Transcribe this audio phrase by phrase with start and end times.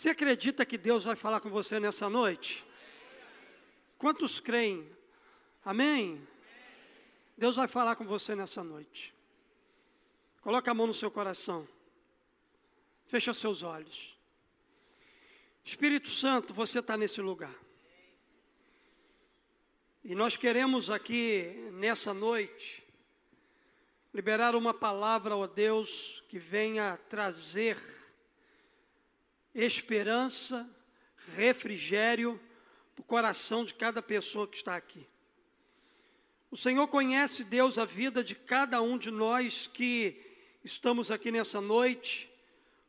[0.00, 2.64] Você acredita que Deus vai falar com você nessa noite?
[3.98, 4.90] Quantos creem?
[5.62, 6.26] Amém?
[7.36, 9.14] Deus vai falar com você nessa noite.
[10.40, 11.68] Coloca a mão no seu coração.
[13.08, 14.16] Fecha seus olhos.
[15.62, 17.54] Espírito Santo, você está nesse lugar.
[20.02, 22.82] E nós queremos aqui, nessa noite,
[24.14, 27.99] liberar uma palavra, ó Deus, que venha trazer
[29.54, 30.68] esperança,
[31.34, 32.40] refrigério
[32.94, 35.06] para o coração de cada pessoa que está aqui.
[36.50, 40.20] O Senhor conhece, Deus, a vida de cada um de nós que
[40.64, 42.28] estamos aqui nessa noite.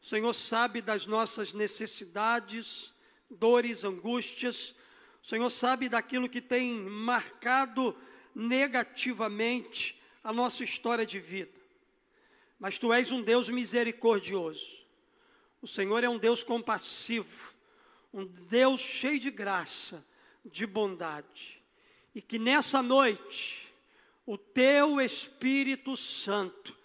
[0.01, 2.93] O Senhor sabe das nossas necessidades,
[3.29, 4.75] dores, angústias.
[5.21, 7.95] O Senhor sabe daquilo que tem marcado
[8.33, 11.59] negativamente a nossa história de vida.
[12.59, 14.80] Mas tu és um Deus misericordioso.
[15.61, 17.53] O Senhor é um Deus compassivo,
[18.11, 20.03] um Deus cheio de graça,
[20.43, 21.61] de bondade.
[22.15, 23.71] E que nessa noite,
[24.25, 26.75] o teu Espírito Santo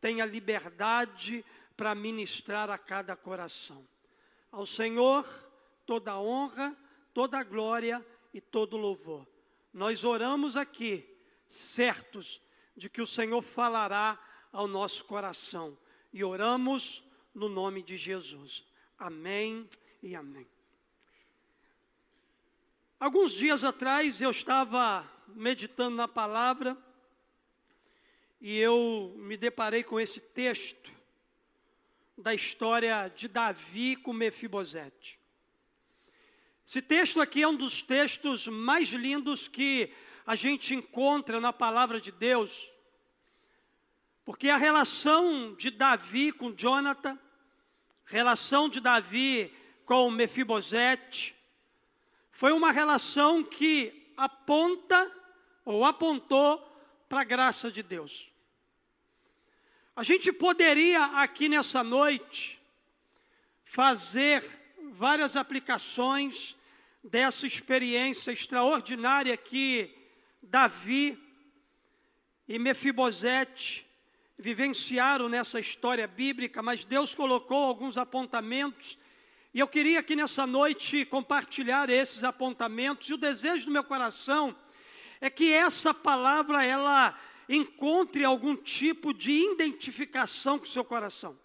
[0.00, 1.44] tenha liberdade
[1.76, 3.86] para ministrar a cada coração.
[4.50, 5.26] Ao Senhor,
[5.84, 6.76] toda honra,
[7.12, 9.26] toda glória e todo louvor.
[9.72, 11.06] Nós oramos aqui,
[11.48, 12.40] certos
[12.76, 14.18] de que o Senhor falará
[14.50, 15.76] ao nosso coração.
[16.12, 18.64] E oramos no nome de Jesus.
[18.98, 19.68] Amém
[20.02, 20.46] e amém.
[22.98, 26.76] Alguns dias atrás eu estava meditando na palavra
[28.40, 30.92] e eu me deparei com esse texto
[32.16, 35.18] da história de Davi com Mefibosete.
[36.66, 39.92] Esse texto aqui é um dos textos mais lindos que
[40.26, 42.71] a gente encontra na palavra de Deus.
[44.24, 47.18] Porque a relação de Davi com Jonathan,
[48.04, 49.52] relação de Davi
[49.84, 51.34] com Mefibosete,
[52.30, 55.10] foi uma relação que aponta
[55.64, 56.58] ou apontou
[57.08, 58.30] para a graça de Deus.
[59.94, 62.60] A gente poderia aqui nessa noite
[63.64, 64.42] fazer
[64.92, 66.56] várias aplicações
[67.02, 69.94] dessa experiência extraordinária que
[70.42, 71.18] Davi
[72.48, 73.86] e Mefibosete
[74.42, 78.98] vivenciaram nessa história bíblica, mas Deus colocou alguns apontamentos
[79.54, 83.10] e eu queria aqui nessa noite compartilhar esses apontamentos.
[83.10, 84.56] E o desejo do meu coração
[85.20, 91.38] é que essa palavra ela encontre algum tipo de identificação com o seu coração.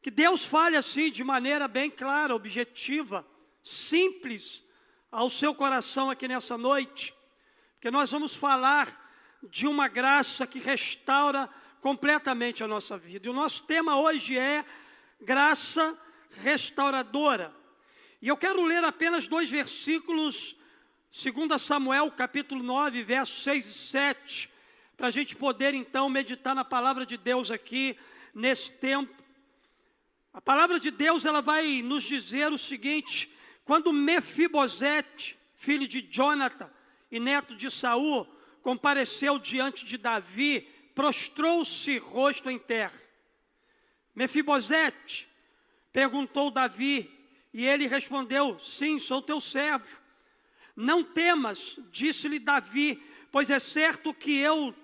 [0.00, 3.26] Que Deus fale assim de maneira bem clara, objetiva,
[3.64, 4.62] simples
[5.10, 7.12] ao seu coração aqui nessa noite,
[7.74, 9.04] porque nós vamos falar
[9.50, 11.50] de uma graça que restaura
[11.86, 13.28] completamente a nossa vida.
[13.28, 14.64] E o nosso tema hoje é
[15.20, 15.96] graça
[16.42, 17.54] restauradora.
[18.20, 20.56] E eu quero ler apenas dois versículos,
[21.12, 24.50] 2 Samuel capítulo 9, versos 6 e 7,
[24.96, 27.96] para a gente poder então meditar na palavra de Deus aqui
[28.34, 29.22] nesse tempo.
[30.32, 33.32] A palavra de Deus ela vai nos dizer o seguinte:
[33.64, 36.68] quando Mefibosete, filho de Jonathan
[37.12, 38.26] e neto de Saul,
[38.60, 42.98] compareceu diante de Davi, prostrou-se rosto em terra.
[44.14, 45.28] Mefibosete
[45.92, 47.12] perguntou Davi,
[47.52, 50.00] e ele respondeu: Sim, sou teu servo.
[50.74, 54.74] Não temas, disse-lhe Davi, pois é certo que eu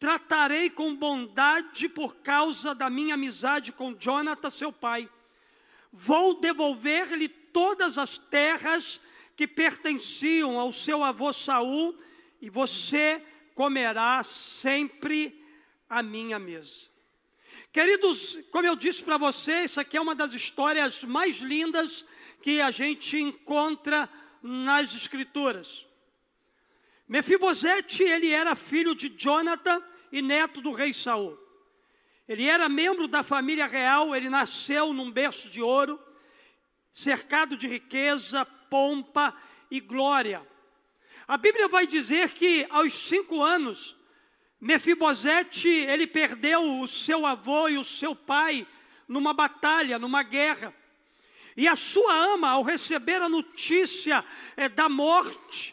[0.00, 5.08] tratarei com bondade por causa da minha amizade com Jonathan, seu pai.
[5.92, 9.00] Vou devolver-lhe todas as terras
[9.36, 11.96] que pertenciam ao seu avô Saul
[12.40, 13.24] e você
[13.60, 15.38] comerá sempre
[15.86, 16.88] a minha mesa.
[17.70, 22.06] Queridos, como eu disse para vocês, isso aqui é uma das histórias mais lindas
[22.40, 24.08] que a gente encontra
[24.42, 25.86] nas escrituras.
[27.06, 31.38] Mefibosete, ele era filho de Jonathan e neto do rei Saul.
[32.26, 36.00] Ele era membro da família real, ele nasceu num berço de ouro,
[36.94, 39.36] cercado de riqueza, pompa
[39.70, 40.48] e glória.
[41.30, 43.96] A Bíblia vai dizer que aos cinco anos,
[44.60, 48.66] Mefibosete, ele perdeu o seu avô e o seu pai
[49.06, 50.74] numa batalha, numa guerra.
[51.56, 54.24] E a sua ama, ao receber a notícia
[54.56, 55.72] é, da morte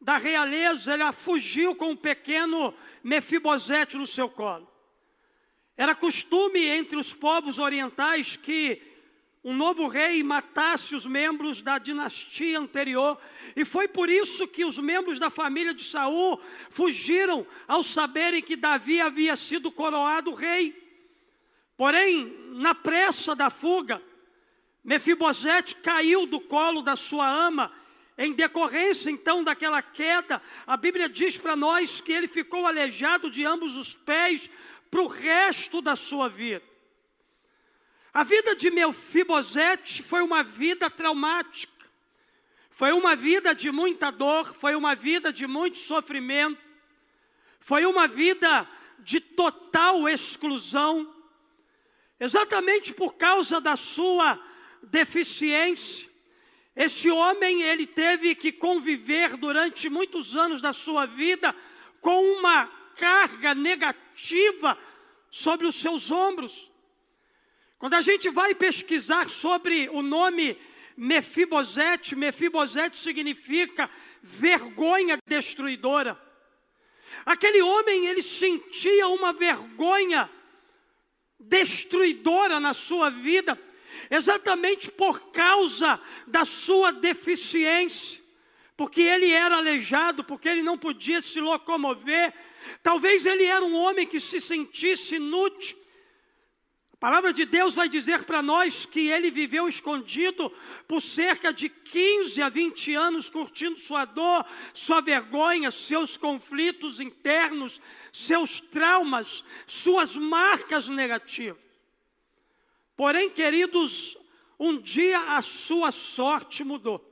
[0.00, 4.68] da realeza, ela fugiu com o pequeno Mefibosete no seu colo.
[5.76, 8.82] Era costume entre os povos orientais que
[9.42, 13.18] um novo rei matasse os membros da dinastia anterior,
[13.56, 16.38] e foi por isso que os membros da família de Saul
[16.68, 20.76] fugiram ao saberem que Davi havia sido coroado rei.
[21.76, 24.02] Porém, na pressa da fuga,
[24.84, 27.72] Mefibosete caiu do colo da sua ama,
[28.18, 33.46] em decorrência então daquela queda, a Bíblia diz para nós que ele ficou aleijado de
[33.46, 34.50] ambos os pés
[34.90, 36.69] para o resto da sua vida.
[38.12, 41.86] A vida de Mefibosete foi uma vida traumática,
[42.70, 46.60] foi uma vida de muita dor, foi uma vida de muito sofrimento,
[47.60, 48.68] foi uma vida
[48.98, 51.14] de total exclusão,
[52.18, 54.38] exatamente por causa da sua
[54.82, 56.08] deficiência.
[56.74, 61.54] Esse homem, ele teve que conviver durante muitos anos da sua vida
[62.00, 62.66] com uma
[62.96, 64.76] carga negativa
[65.30, 66.69] sobre os seus ombros.
[67.80, 70.54] Quando a gente vai pesquisar sobre o nome
[70.98, 73.88] Mefibosete, Mefibosete significa
[74.22, 76.20] vergonha destruidora.
[77.24, 80.28] Aquele homem, ele sentia uma vergonha
[81.38, 83.58] destruidora na sua vida,
[84.10, 88.20] exatamente por causa da sua deficiência,
[88.76, 92.34] porque ele era aleijado, porque ele não podia se locomover.
[92.82, 95.79] Talvez ele era um homem que se sentisse inútil,
[97.00, 100.52] palavra de Deus vai dizer para nós que ele viveu escondido
[100.86, 104.44] por cerca de 15 a 20 anos, curtindo sua dor,
[104.74, 107.80] sua vergonha, seus conflitos internos,
[108.12, 111.62] seus traumas, suas marcas negativas.
[112.94, 114.18] Porém, queridos,
[114.58, 117.02] um dia a sua sorte mudou.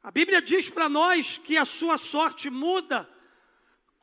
[0.00, 3.08] A Bíblia diz para nós que a sua sorte muda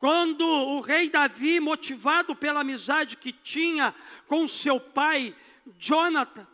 [0.02, 3.94] quando o rei Davi, motivado pela amizade que tinha
[4.26, 5.32] com seu pai,
[5.78, 6.44] Jonathan,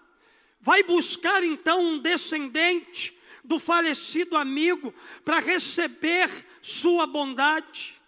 [0.60, 4.92] vai buscar então um descendente do falecido amigo
[5.24, 6.28] para receber
[6.60, 7.98] sua bondade.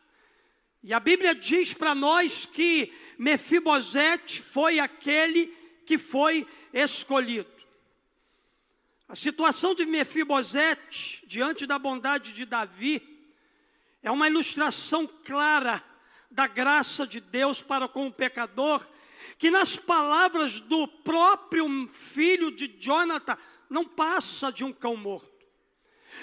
[0.83, 5.47] E a Bíblia diz para nós que Mefibosete foi aquele
[5.87, 7.49] que foi escolhido.
[9.09, 13.10] A situação de Mefibosete diante da bondade de Davi
[14.03, 15.83] é uma ilustração clara
[16.31, 18.87] da graça de Deus para com o pecador,
[19.39, 23.37] que nas palavras do próprio filho de Jonathan
[23.69, 25.29] não passa de um cão morto.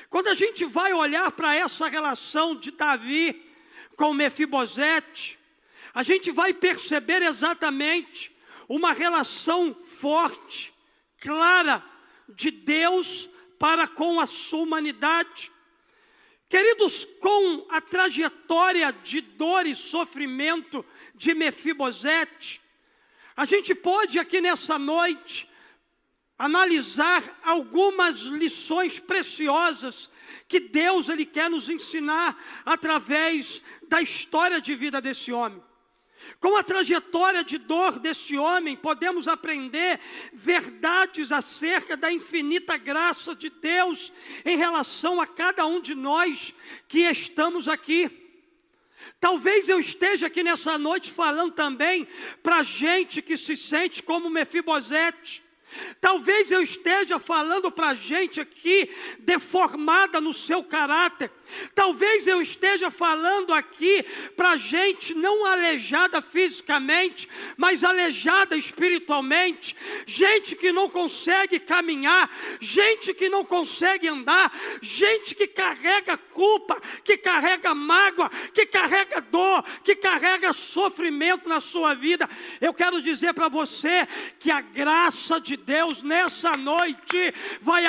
[0.09, 3.43] Quando a gente vai olhar para essa relação de Davi
[3.95, 5.39] com Mefibosete,
[5.93, 8.35] a gente vai perceber exatamente
[8.67, 10.73] uma relação forte,
[11.19, 11.83] clara
[12.29, 15.51] de Deus para com a sua humanidade.
[16.49, 22.61] Queridos, com a trajetória de dor e sofrimento de Mefibosete,
[23.35, 25.47] a gente pode aqui nessa noite
[26.37, 30.09] analisar algumas lições preciosas
[30.47, 35.61] que Deus ele quer nos ensinar através da história de vida desse homem.
[36.39, 39.99] Com a trajetória de dor desse homem, podemos aprender
[40.33, 44.11] verdades acerca da infinita graça de Deus
[44.45, 46.53] em relação a cada um de nós
[46.87, 48.09] que estamos aqui.
[49.19, 52.07] Talvez eu esteja aqui nessa noite falando também
[52.43, 55.43] para gente que se sente como Mefibosete,
[55.99, 58.89] Talvez eu esteja falando para gente aqui
[59.19, 61.31] deformada no seu caráter.
[61.73, 64.03] Talvez eu esteja falando aqui
[64.35, 69.75] para gente não aleijada fisicamente, mas aleijada espiritualmente.
[70.05, 74.51] Gente que não consegue caminhar, gente que não consegue andar,
[74.81, 81.93] gente que carrega culpa, que carrega mágoa, que carrega dor, que carrega sofrimento na sua
[81.93, 82.29] vida.
[82.59, 84.07] Eu quero dizer para você
[84.39, 87.83] que a graça de Deus nessa noite vai,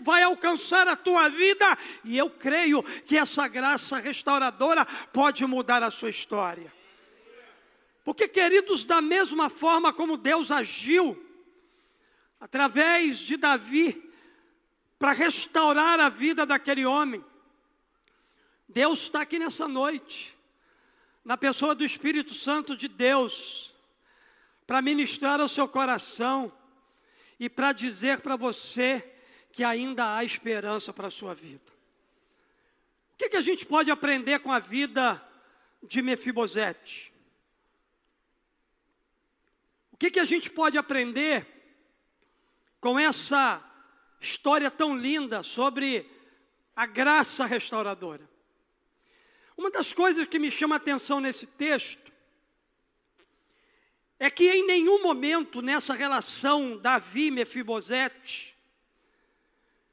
[0.00, 5.90] vai alcançar a tua vida, e eu creio que essa graça restauradora pode mudar a
[5.90, 6.72] sua história.
[8.04, 11.20] Porque, queridos, da mesma forma como Deus agiu
[12.38, 14.10] através de Davi
[14.98, 17.24] para restaurar a vida daquele homem,
[18.68, 20.36] Deus está aqui nessa noite,
[21.24, 23.74] na pessoa do Espírito Santo de Deus,
[24.66, 26.52] para ministrar ao seu coração
[27.38, 29.14] e para dizer para você
[29.52, 31.75] que ainda há esperança para a sua vida.
[33.16, 35.26] O que, que a gente pode aprender com a vida
[35.82, 37.10] de Mefibosete?
[39.90, 41.46] O que, que a gente pode aprender
[42.78, 43.64] com essa
[44.20, 46.06] história tão linda sobre
[46.76, 48.28] a graça restauradora?
[49.56, 52.12] Uma das coisas que me chama a atenção nesse texto
[54.18, 58.54] é que em nenhum momento nessa relação Davi-Mefibosete,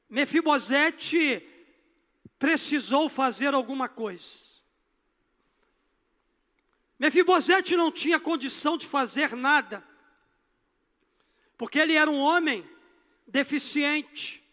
[0.09, 1.52] Mefibosete
[2.43, 4.27] precisou fazer alguma coisa.
[6.99, 9.81] Mefibosete não tinha condição de fazer nada,
[11.57, 12.69] porque ele era um homem
[13.25, 14.43] deficiente.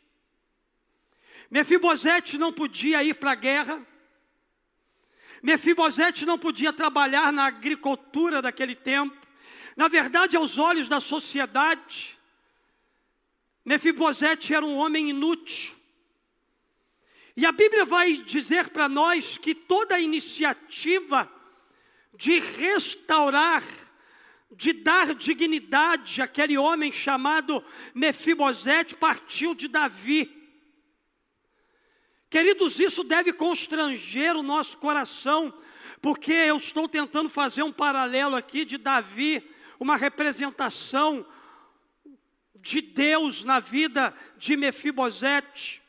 [1.50, 3.84] Mefibosete não podia ir para a guerra.
[5.42, 9.26] Mefibosete não podia trabalhar na agricultura daquele tempo.
[9.74, 12.16] Na verdade, aos olhos da sociedade,
[13.64, 15.79] Mefibosete era um homem inútil.
[17.36, 21.30] E a Bíblia vai dizer para nós que toda a iniciativa
[22.14, 23.62] de restaurar,
[24.50, 30.36] de dar dignidade àquele homem chamado Mefibosete partiu de Davi.
[32.28, 35.52] Queridos, isso deve constranger o nosso coração,
[36.00, 39.42] porque eu estou tentando fazer um paralelo aqui de Davi,
[39.78, 41.26] uma representação
[42.54, 45.79] de Deus na vida de Mefibosete.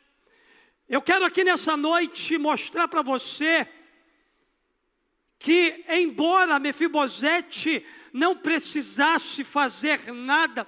[0.92, 3.66] Eu quero aqui nessa noite mostrar para você
[5.40, 10.68] que, embora Mefibosete não precisasse fazer nada,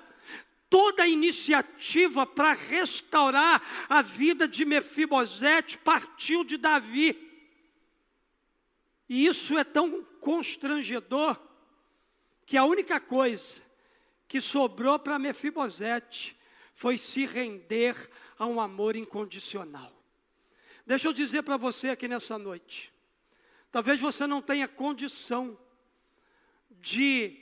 [0.69, 7.29] toda a iniciativa para restaurar a vida de Mefibosete partiu de Davi.
[9.09, 11.37] E isso é tão constrangedor
[12.45, 13.61] que a única coisa
[14.25, 16.33] que sobrou para Mefibosete
[16.73, 20.02] foi se render a um amor incondicional.
[20.85, 22.93] Deixa eu dizer para você aqui nessa noite.
[23.71, 25.57] Talvez você não tenha condição
[26.69, 27.39] de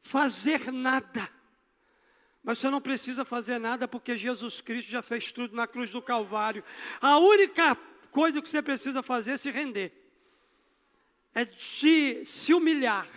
[0.00, 1.30] fazer nada
[2.44, 6.02] mas você não precisa fazer nada porque Jesus Cristo já fez tudo na cruz do
[6.02, 6.62] Calvário.
[7.00, 7.74] A única
[8.10, 9.90] coisa que você precisa fazer é se render,
[11.34, 13.08] é de se humilhar,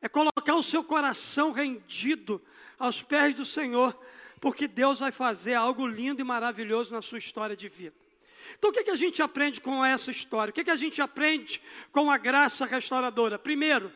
[0.00, 2.42] é colocar o seu coração rendido
[2.78, 3.94] aos pés do Senhor,
[4.44, 7.96] porque Deus vai fazer algo lindo e maravilhoso na sua história de vida.
[8.58, 10.50] Então, o que, que a gente aprende com essa história?
[10.50, 13.38] O que, que a gente aprende com a graça restauradora?
[13.38, 13.90] Primeiro,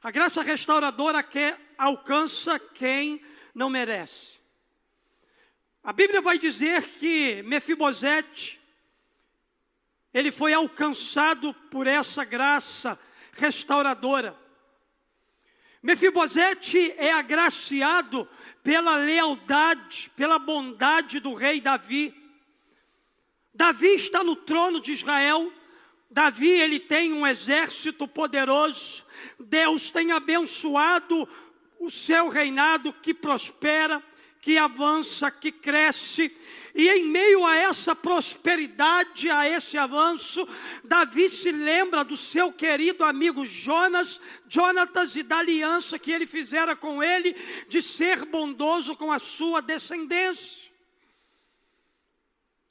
[0.00, 3.20] a graça restauradora que alcança quem
[3.52, 4.34] não merece.
[5.82, 8.60] A Bíblia vai dizer que Mefibosete,
[10.14, 12.96] ele foi alcançado por essa graça
[13.32, 14.38] restauradora.
[15.82, 18.28] Mefibosete é agraciado
[18.66, 22.12] pela lealdade, pela bondade do rei Davi.
[23.54, 25.52] Davi está no trono de Israel.
[26.10, 29.06] Davi ele tem um exército poderoso.
[29.38, 31.28] Deus tem abençoado
[31.78, 34.02] o seu reinado que prospera,
[34.46, 36.30] que avança, que cresce.
[36.72, 40.46] E em meio a essa prosperidade, a esse avanço,
[40.84, 46.76] Davi se lembra do seu querido amigo Jonas, Jonatas e da aliança que ele fizera
[46.76, 47.34] com ele
[47.66, 50.70] de ser bondoso com a sua descendência.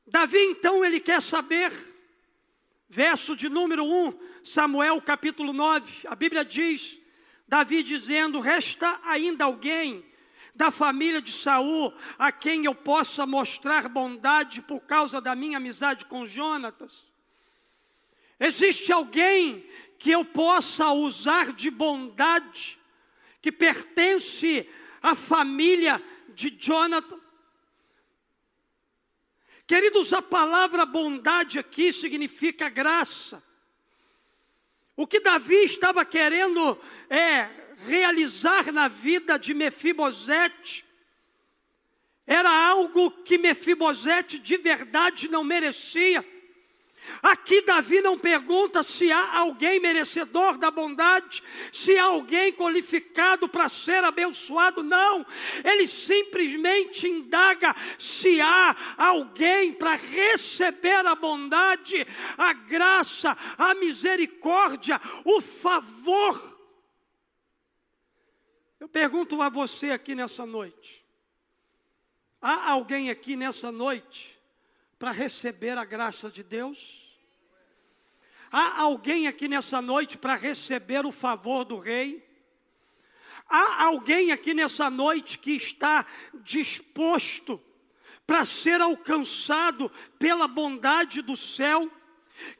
[0.08, 1.74] Davi então ele quer saber,
[2.88, 6.98] verso de número 1, Samuel capítulo 9, a Bíblia diz:
[7.46, 10.15] Davi dizendo: Resta ainda alguém
[10.56, 16.06] da família de Saul a quem eu possa mostrar bondade por causa da minha amizade
[16.06, 17.06] com Jonatas?
[18.40, 19.68] Existe alguém
[20.00, 22.80] que eu possa usar de bondade
[23.42, 24.68] que pertence
[25.02, 27.20] à família de Jonathan?
[29.68, 33.44] Queridos, a palavra bondade aqui significa graça.
[34.96, 40.86] O que Davi estava querendo é, realizar na vida de Mefibosete
[42.28, 46.26] era algo que Mefibosete de verdade não merecia.
[47.22, 53.70] Aqui Davi não pergunta se há alguém merecedor da bondade, se há alguém qualificado para
[53.70, 55.24] ser abençoado, não.
[55.64, 65.40] Ele simplesmente indaga se há alguém para receber a bondade, a graça, a misericórdia, o
[65.40, 66.55] favor.
[68.86, 71.04] Eu pergunto a você aqui nessa noite:
[72.40, 74.40] há alguém aqui nessa noite
[75.00, 77.04] para receber a graça de Deus?
[78.52, 82.24] Há alguém aqui nessa noite para receber o favor do Rei?
[83.50, 86.06] Há alguém aqui nessa noite que está
[86.44, 87.60] disposto
[88.28, 91.92] para ser alcançado pela bondade do céu?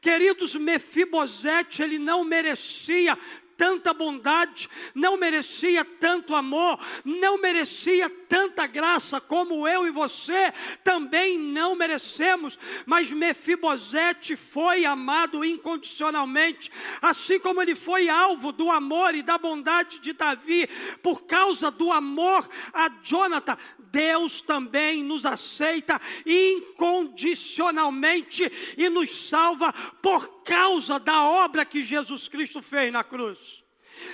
[0.02, 3.16] Queridos, Mefibosete, ele não merecia
[3.58, 11.38] tanta bondade, não merecia tanto amor, não merecia tanta graça como eu e você também
[11.38, 16.72] não merecemos, mas Mefibosete foi amado incondicionalmente,
[17.02, 20.68] assim como ele foi alvo do amor e da bondade de Davi,
[21.02, 23.58] por causa do amor a Jonathan,
[23.96, 29.72] Deus também nos aceita incondicionalmente e nos salva
[30.02, 33.65] por causa da obra que Jesus Cristo fez na cruz.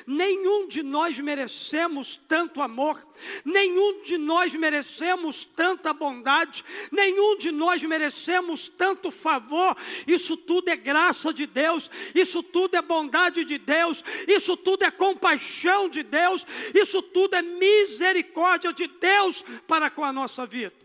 [0.05, 3.05] Nenhum de nós merecemos tanto amor,
[3.45, 9.75] nenhum de nós merecemos tanta bondade, nenhum de nós merecemos tanto favor.
[10.07, 14.91] Isso tudo é graça de Deus, isso tudo é bondade de Deus, isso tudo é
[14.91, 20.75] compaixão de Deus, isso tudo é misericórdia de Deus para com a nossa vida.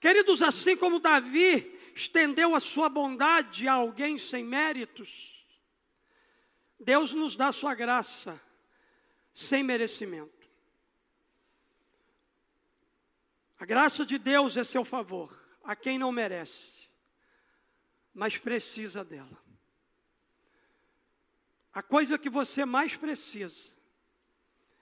[0.00, 5.37] Queridos, assim como Davi estendeu a sua bondade a alguém sem méritos,
[6.78, 8.40] Deus nos dá sua graça
[9.32, 10.48] sem merecimento.
[13.58, 16.88] A graça de Deus é seu favor a quem não merece,
[18.14, 19.36] mas precisa dela.
[21.72, 23.72] A coisa que você mais precisa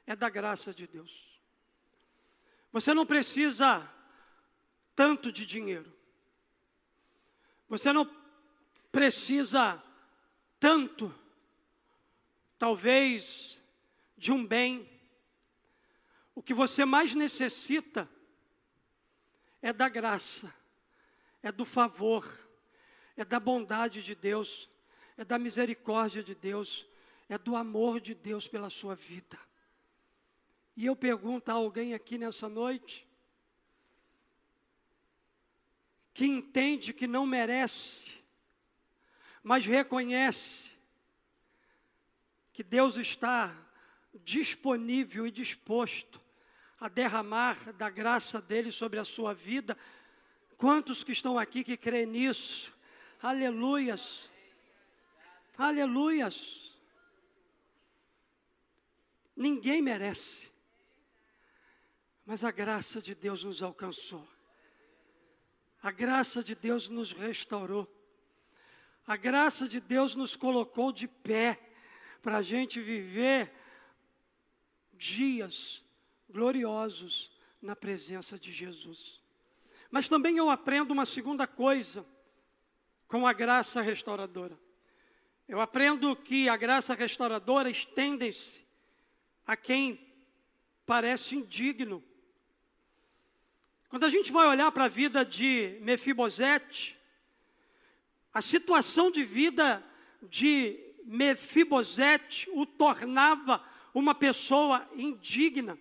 [0.06, 1.40] é da graça de Deus.
[2.70, 3.90] Você não precisa
[4.94, 5.92] tanto de dinheiro.
[7.68, 8.08] Você não
[8.92, 9.82] precisa
[10.60, 11.14] tanto
[12.58, 13.60] talvez
[14.16, 14.88] de um bem.
[16.34, 18.08] O que você mais necessita
[19.62, 20.52] é da graça,
[21.42, 22.26] é do favor,
[23.16, 24.68] é da bondade de Deus,
[25.16, 26.86] é da misericórdia de Deus,
[27.28, 29.38] é do amor de Deus pela sua vida.
[30.76, 33.06] E eu pergunto a alguém aqui nessa noite,
[36.12, 38.12] que entende que não merece,
[39.42, 40.75] mas reconhece
[42.56, 43.54] que Deus está
[44.24, 46.18] disponível e disposto
[46.80, 49.76] a derramar da graça dele sobre a sua vida.
[50.56, 52.72] Quantos que estão aqui que creem nisso?
[53.20, 54.30] Aleluias.
[55.58, 56.74] Aleluias.
[59.36, 60.50] Ninguém merece.
[62.24, 64.26] Mas a graça de Deus nos alcançou.
[65.82, 67.86] A graça de Deus nos restaurou.
[69.06, 71.65] A graça de Deus nos colocou de pé
[72.26, 73.52] para a gente viver
[74.92, 75.84] dias
[76.28, 77.30] gloriosos
[77.62, 79.22] na presença de Jesus.
[79.92, 82.04] Mas também eu aprendo uma segunda coisa
[83.06, 84.58] com a graça restauradora.
[85.46, 88.60] Eu aprendo que a graça restauradora estende-se
[89.46, 90.12] a quem
[90.84, 92.02] parece indigno.
[93.88, 96.98] Quando a gente vai olhar para a vida de Mefibosete,
[98.34, 99.80] a situação de vida
[100.20, 103.64] de Mefibosete o tornava
[103.94, 105.78] uma pessoa indigna.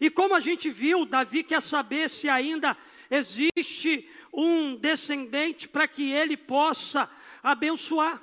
[0.00, 2.76] E como a gente viu, Davi quer saber se ainda
[3.10, 7.08] existe um descendente para que ele possa
[7.42, 8.22] abençoar.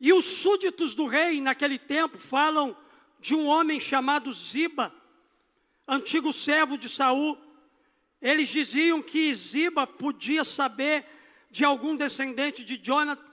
[0.00, 2.76] E os súditos do rei naquele tempo falam
[3.20, 4.92] de um homem chamado Ziba,
[5.86, 7.38] antigo servo de Saul.
[8.20, 11.06] Eles diziam que Ziba podia saber
[11.50, 13.31] de algum descendente de Jonathan.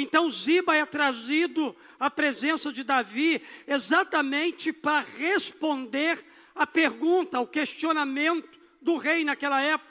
[0.00, 8.60] Então Ziba é trazido à presença de Davi exatamente para responder a pergunta, o questionamento
[8.80, 9.90] do rei naquela época.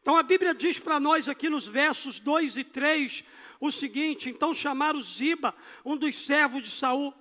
[0.00, 3.22] Então a Bíblia diz para nós aqui nos versos 2 e 3
[3.60, 7.12] o seguinte: então chamaram Ziba, um dos servos de Saul,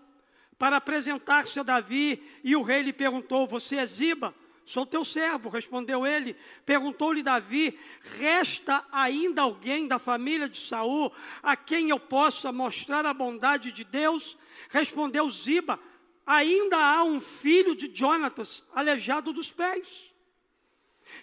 [0.57, 4.33] para apresentar-se a Davi, e o rei lhe perguntou: Você é Ziba?
[4.67, 6.35] Sou teu servo, respondeu ele.
[6.65, 7.79] Perguntou-lhe Davi:
[8.19, 11.09] Resta ainda alguém da família de Saul
[11.41, 14.37] a quem eu possa mostrar a bondade de Deus?
[14.67, 15.79] Respondeu Ziba:
[16.25, 20.13] Ainda há um filho de Jonatas, aleijado dos pés.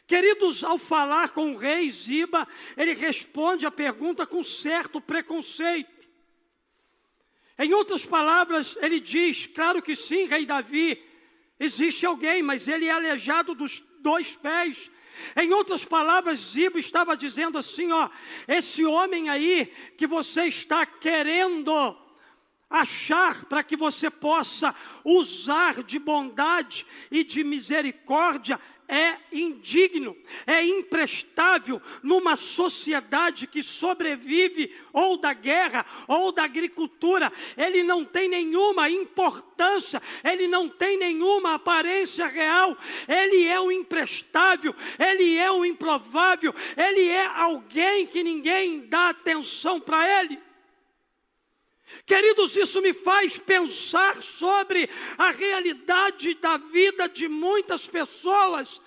[0.07, 6.09] Queridos, ao falar com o rei Ziba, ele responde a pergunta com certo preconceito.
[7.59, 11.13] Em outras palavras, ele diz: Claro que sim, rei Davi
[11.59, 14.91] Existe alguém, mas ele é aleijado dos dois pés.
[15.37, 18.09] Em outras palavras, Zibo estava dizendo assim: ó,
[18.49, 21.97] esse homem aí que você está querendo
[22.69, 28.59] achar para que você possa usar de bondade e de misericórdia,
[28.95, 37.33] é indigno, é imprestável numa sociedade que sobrevive ou da guerra ou da agricultura.
[37.57, 42.79] Ele não tem nenhuma importância, ele não tem nenhuma aparência real.
[43.09, 49.81] Ele é o imprestável, ele é o improvável, ele é alguém que ninguém dá atenção
[49.81, 50.39] para ele.
[52.07, 58.81] Queridos, isso me faz pensar sobre a realidade da vida de muitas pessoas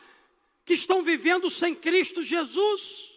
[0.68, 3.10] que estão vivendo sem Cristo Jesus.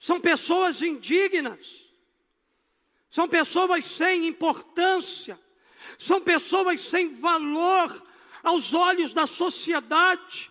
[0.00, 1.84] São pessoas indignas,
[3.08, 5.38] são pessoas sem importância,
[5.96, 8.04] são pessoas sem valor
[8.42, 10.50] aos olhos da sociedade.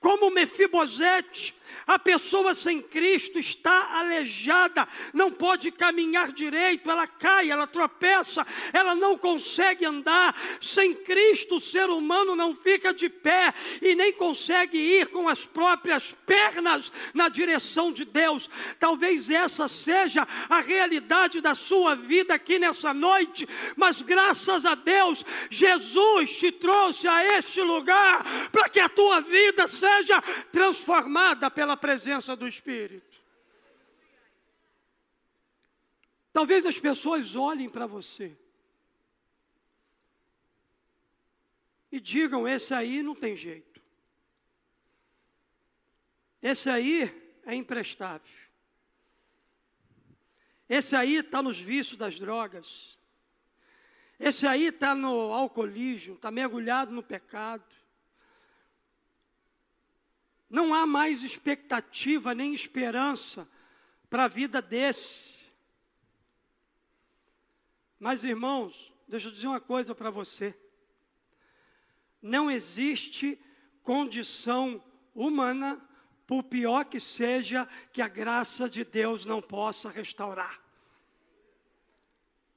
[0.00, 1.54] Como Mefibosete,
[1.86, 8.94] A pessoa sem Cristo está aleijada, não pode caminhar direito, ela cai, ela tropeça, ela
[8.94, 10.36] não consegue andar.
[10.60, 15.44] Sem Cristo, o ser humano não fica de pé e nem consegue ir com as
[15.44, 18.48] próprias pernas na direção de Deus.
[18.78, 25.24] Talvez essa seja a realidade da sua vida aqui nessa noite, mas graças a Deus,
[25.50, 30.20] Jesus te trouxe a este lugar para que a tua vida seja
[30.52, 33.24] transformada pela presença do Espírito.
[36.30, 38.36] Talvez as pessoas olhem para você
[41.90, 43.80] e digam: esse aí não tem jeito,
[46.42, 48.36] esse aí é imprestável,
[50.68, 52.98] esse aí está nos vícios das drogas,
[54.20, 57.64] esse aí está no alcoolismo, está mergulhado no pecado.
[60.48, 63.48] Não há mais expectativa nem esperança
[64.08, 65.46] para a vida desse.
[67.98, 70.56] Mas, irmãos, deixa eu dizer uma coisa para você.
[72.22, 73.38] Não existe
[73.82, 74.82] condição
[75.14, 75.80] humana,
[76.26, 80.60] por pior que seja, que a graça de Deus não possa restaurar.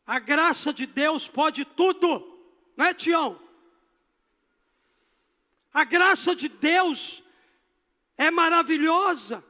[0.05, 2.39] A graça de Deus pode tudo,
[2.75, 3.39] não é, Tião?
[5.71, 7.23] A graça de Deus
[8.19, 9.41] é maravilhosa.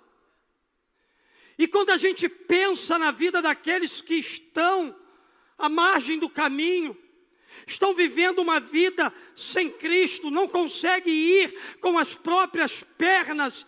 [1.58, 4.96] E quando a gente pensa na vida daqueles que estão
[5.58, 6.96] à margem do caminho,
[7.66, 13.66] estão vivendo uma vida sem Cristo, não conseguem ir com as próprias pernas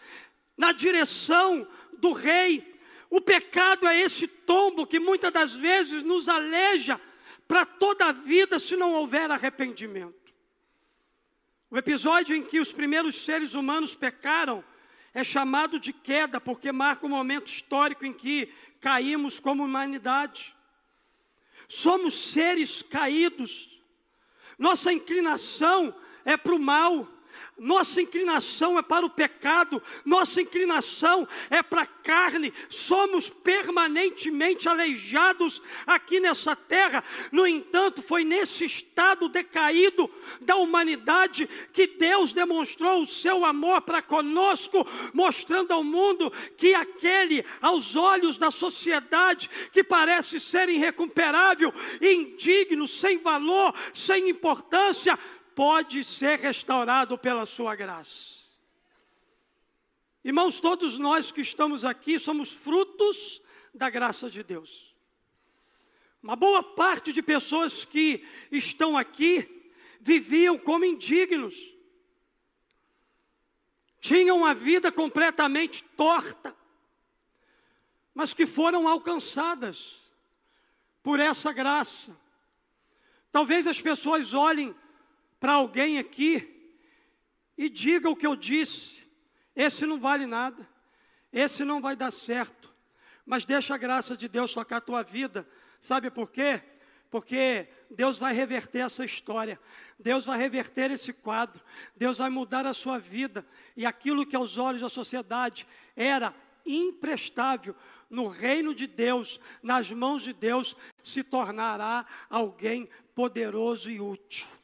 [0.56, 2.80] na direção do Rei.
[3.10, 7.02] O pecado é esse tombo que muitas das vezes nos aleja
[7.48, 10.32] para toda a vida se não houver arrependimento.
[11.72, 14.64] O episódio em que os primeiros seres humanos pecaram
[15.14, 20.56] é chamado de queda porque marca um momento histórico em que caímos como humanidade.
[21.68, 23.70] Somos seres caídos.
[24.58, 25.94] Nossa inclinação
[26.24, 27.08] é para o mal
[27.58, 35.62] nossa inclinação é para o pecado, nossa inclinação é para a carne, somos permanentemente aleijados
[35.86, 37.04] aqui nessa terra.
[37.32, 44.02] No entanto, foi nesse estado decaído da humanidade que Deus demonstrou o seu amor para
[44.02, 52.88] conosco, mostrando ao mundo que aquele, aos olhos da sociedade, que parece ser irrecuperável, indigno,
[52.88, 55.18] sem valor, sem importância,
[55.56, 58.42] pode ser restaurado pela sua graça.
[60.24, 63.42] Irmãos, todos nós que estamos aqui somos frutos
[63.74, 64.96] da graça de Deus.
[66.22, 71.56] Uma boa parte de pessoas que estão aqui viviam como indignos,
[74.00, 76.56] tinham a vida completamente torta,
[78.14, 80.00] mas que foram alcançadas
[81.02, 82.16] por essa graça.
[83.32, 84.76] Talvez as pessoas olhem
[85.42, 86.48] para alguém aqui
[87.58, 89.04] e diga o que eu disse:
[89.56, 90.70] esse não vale nada,
[91.34, 92.72] esse não vai dar certo,
[93.26, 95.46] mas deixa a graça de Deus tocar a tua vida,
[95.82, 96.62] sabe por quê?
[97.10, 99.60] Porque Deus vai reverter essa história,
[100.00, 101.60] Deus vai reverter esse quadro,
[101.98, 103.44] Deus vai mudar a sua vida,
[103.76, 107.76] e aquilo que aos olhos da sociedade era imprestável,
[108.08, 114.61] no reino de Deus, nas mãos de Deus, se tornará alguém poderoso e útil.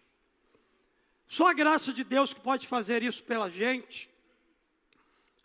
[1.27, 4.09] Só a graça de Deus que pode fazer isso pela gente.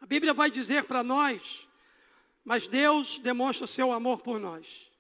[0.01, 1.67] A Bíblia vai dizer para nós,
[2.45, 4.91] mas Deus demonstra seu amor por nós.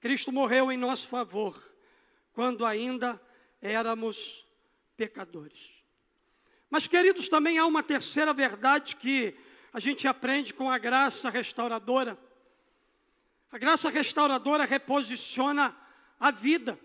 [0.00, 1.56] Cristo morreu em nosso favor,
[2.32, 3.20] quando ainda
[3.60, 4.44] éramos
[4.96, 5.72] pecadores.
[6.68, 9.36] Mas, queridos, também há uma terceira verdade que
[9.72, 12.18] a gente aprende com a graça restauradora.
[13.50, 15.76] A graça restauradora reposiciona
[16.18, 16.78] a vida.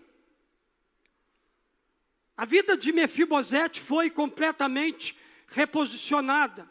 [2.40, 5.14] A vida de Mefibosete foi completamente
[5.46, 6.66] reposicionada.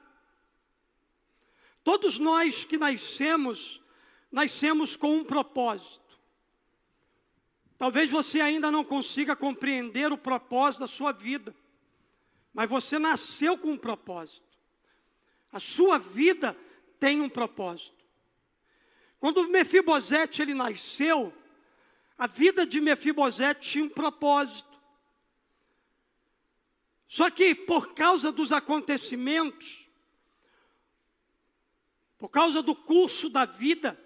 [1.83, 3.79] Todos nós que nascemos,
[4.31, 6.17] nascemos com um propósito.
[7.77, 11.55] Talvez você ainda não consiga compreender o propósito da sua vida,
[12.51, 14.57] mas você nasceu com um propósito.
[15.51, 16.57] A sua vida
[16.99, 18.03] tem um propósito.
[19.19, 21.31] Quando Mefibosete ele nasceu,
[22.17, 24.68] a vida de Mefibosete tinha um propósito.
[27.09, 29.89] Só que por causa dos acontecimentos,
[32.19, 33.99] por causa do curso da vida,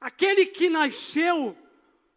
[0.00, 1.54] aquele que nasceu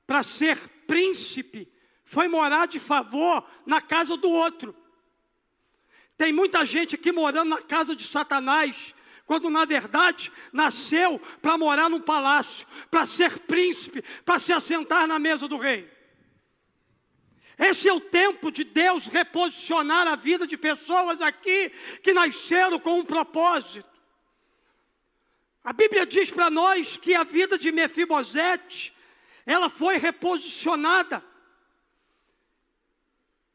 [0.08, 1.70] para ser príncipe
[2.06, 4.74] foi morar de favor na casa do outro.
[6.16, 8.96] Tem muita gente aqui morando na casa de Satanás,
[9.26, 15.20] quando na verdade nasceu para morar num palácio, para ser príncipe, para se assentar na
[15.20, 16.01] mesa do rei.
[17.58, 21.70] Esse é o tempo de Deus reposicionar a vida de pessoas aqui
[22.02, 23.90] que nasceram com um propósito.
[25.64, 28.94] A Bíblia diz para nós que a vida de Mefibosete,
[29.46, 31.24] ela foi reposicionada.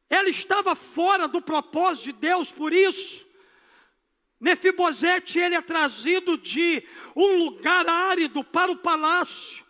[0.08, 3.26] Ela estava fora do propósito de Deus, por isso
[4.38, 9.65] Mefibosete ele é trazido de um lugar árido para o palácio.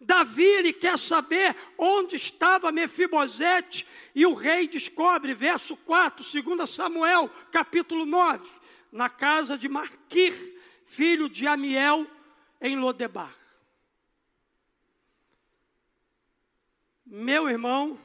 [0.00, 7.28] Davi ele quer saber onde estava Mefibosete e o rei descobre, verso 4, 2 Samuel,
[7.52, 8.48] capítulo 9,
[8.90, 10.34] na casa de Marquir,
[10.86, 12.06] filho de Amiel,
[12.62, 13.36] em Lodebar.
[17.04, 18.00] Meu irmão,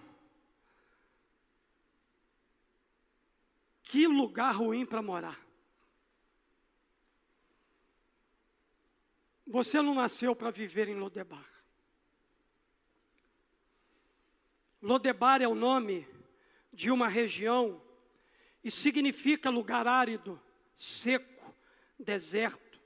[3.83, 5.39] que lugar ruim para morar.
[9.47, 11.54] Você não nasceu para viver em Lodebar.
[14.85, 16.07] Lodebar é o nome
[16.71, 17.81] de uma região
[18.63, 20.39] e significa lugar árido,
[20.77, 21.55] seco,
[21.99, 22.79] deserto.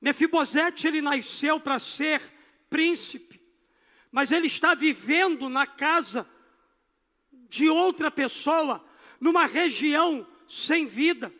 [0.00, 2.22] Mefibosete ele nasceu para ser
[2.70, 3.38] príncipe,
[4.10, 6.26] mas ele está vivendo na casa
[7.30, 8.82] de outra pessoa,
[9.20, 11.30] numa região sem vida,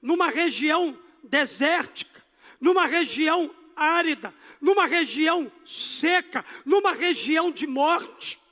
[0.00, 2.24] numa região desértica,
[2.58, 8.47] numa região árida, numa região seca, numa região de morte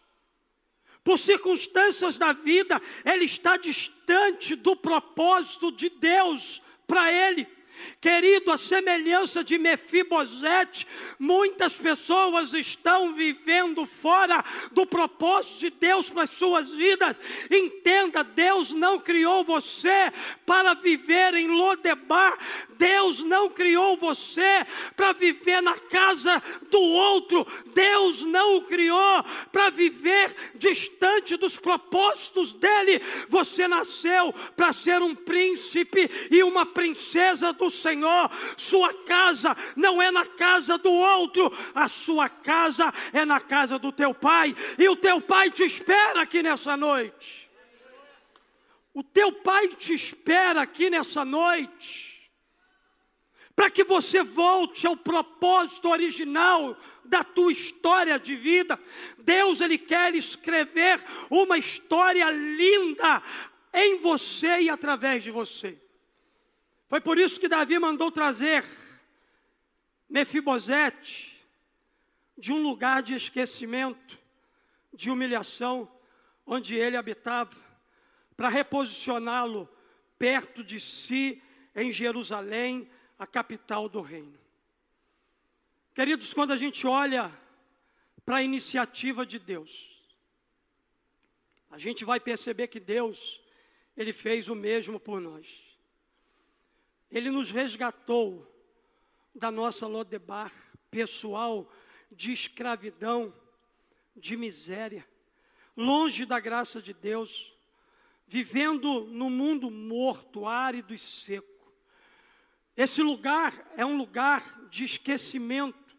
[1.06, 7.46] por circunstâncias da vida, ele está distante do propósito de Deus para ele.
[8.00, 10.86] Querido, a semelhança de Mefibosete,
[11.18, 17.16] muitas pessoas estão vivendo fora do propósito de Deus para as suas vidas.
[17.50, 20.12] Entenda, Deus não criou você
[20.44, 22.36] para viver em Lodebar.
[22.76, 27.46] Deus não criou você para viver na casa do outro.
[27.74, 33.00] Deus não o criou para viver distante dos propósitos dele.
[33.28, 38.30] Você nasceu para ser um príncipe e uma princesa do do Senhor.
[38.56, 43.92] Sua casa não é na casa do outro, a sua casa é na casa do
[43.92, 47.50] teu pai, e o teu pai te espera aqui nessa noite.
[48.94, 52.30] O teu pai te espera aqui nessa noite,
[53.54, 58.78] para que você volte ao propósito original da tua história de vida.
[59.18, 63.22] Deus ele quer escrever uma história linda
[63.72, 65.78] em você e através de você.
[66.88, 68.64] Foi por isso que Davi mandou trazer
[70.08, 71.36] Mefibosete
[72.38, 74.18] de um lugar de esquecimento,
[74.92, 75.90] de humilhação,
[76.46, 77.56] onde ele habitava,
[78.36, 79.68] para reposicioná-lo
[80.18, 81.42] perto de si
[81.74, 84.38] em Jerusalém, a capital do reino.
[85.94, 87.32] Queridos, quando a gente olha
[88.24, 89.96] para a iniciativa de Deus,
[91.70, 93.40] a gente vai perceber que Deus,
[93.96, 95.65] Ele fez o mesmo por nós.
[97.10, 98.46] Ele nos resgatou
[99.34, 100.52] da nossa Lodebar
[100.90, 101.70] pessoal
[102.10, 103.34] de escravidão,
[104.16, 105.06] de miséria,
[105.76, 107.52] longe da graça de Deus,
[108.26, 111.72] vivendo no mundo morto, árido e seco.
[112.76, 115.96] Esse lugar é um lugar de esquecimento.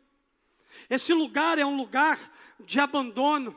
[0.90, 2.20] Esse lugar é um lugar
[2.60, 3.56] de abandono.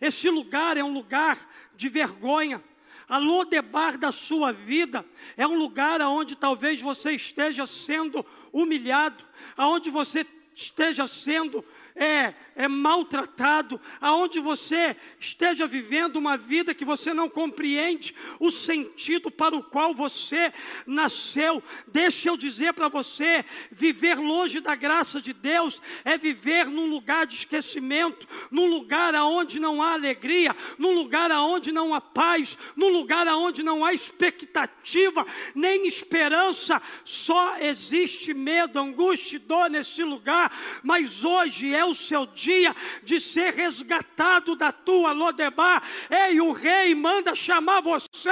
[0.00, 2.62] Esse lugar é um lugar de vergonha.
[3.10, 5.04] A Lodebar da sua vida
[5.36, 9.24] é um lugar onde talvez você esteja sendo humilhado,
[9.56, 17.12] aonde você esteja sendo é, é maltratado, aonde você esteja vivendo uma vida que você
[17.14, 20.52] não compreende o sentido para o qual você
[20.86, 21.62] nasceu.
[21.86, 27.26] Deixa eu dizer para você: viver longe da graça de Deus é viver num lugar
[27.26, 32.88] de esquecimento, num lugar aonde não há alegria, num lugar aonde não há paz, num
[32.88, 40.52] lugar aonde não há expectativa, nem esperança, só existe medo, angústia e dor nesse lugar.
[40.82, 45.82] Mas hoje é o seu dia de ser resgatado da tua Lodebar.
[46.08, 48.30] Ei, o rei manda chamar você,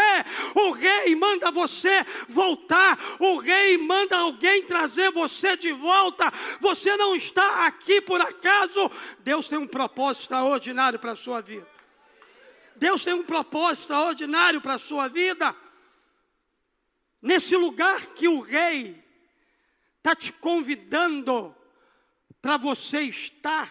[0.55, 6.33] o rei manda você voltar, o rei manda alguém trazer você de volta.
[6.61, 8.91] Você não está aqui por acaso.
[9.21, 11.67] Deus tem um propósito extraordinário para a sua vida.
[12.77, 15.55] Deus tem um propósito extraordinário para a sua vida.
[17.21, 19.03] Nesse lugar que o rei
[19.99, 21.55] está te convidando
[22.41, 23.71] para você estar,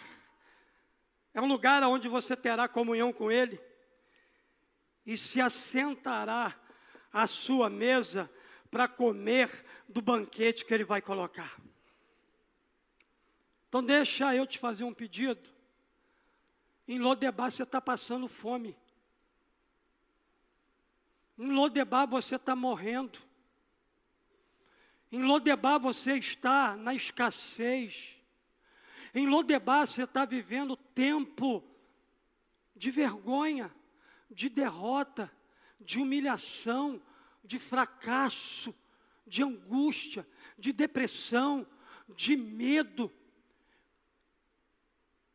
[1.33, 3.59] é um lugar onde você terá comunhão com Ele
[5.05, 6.53] e se assentará
[7.13, 8.29] à sua mesa
[8.69, 11.57] para comer do banquete que ele vai colocar.
[13.69, 15.49] Então, deixa eu te fazer um pedido.
[16.85, 18.77] Em Lodebar você está passando fome.
[21.37, 23.19] Em Lodebar você está morrendo.
[25.11, 28.16] Em Lodebar você está na escassez.
[29.17, 31.63] Em Lodebar você está vivendo tempo
[32.75, 33.73] de vergonha,
[34.29, 35.31] de derrota,
[35.81, 37.01] de humilhação,
[37.43, 38.75] de fracasso,
[39.25, 41.65] de angústia, de depressão,
[42.15, 43.11] de medo.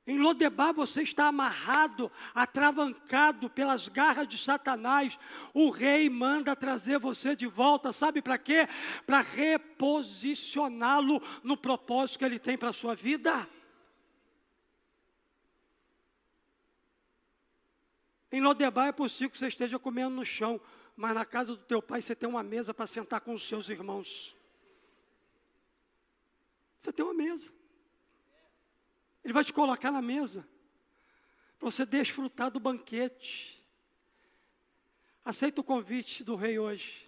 [0.07, 5.19] Em Lodebar você está amarrado, atravancado pelas garras de Satanás.
[5.53, 8.69] O rei manda trazer você de volta, sabe para quê?
[9.05, 13.49] Para reposicioná-lo no propósito que ele tem para a sua vida.
[18.33, 20.59] Em Lodebar é possível que você esteja comendo no chão,
[20.97, 23.69] mas na casa do teu pai você tem uma mesa para sentar com os seus
[23.69, 24.35] irmãos.
[26.79, 27.53] Você tem uma mesa.
[29.23, 30.49] Ele vai te colocar na mesa
[31.59, 33.63] para você desfrutar do banquete.
[35.23, 37.07] Aceita o convite do rei hoje.